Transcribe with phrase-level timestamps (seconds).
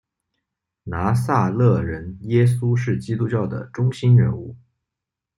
[0.85, 4.57] 拿撒勒人耶稣是基督教的中心人物。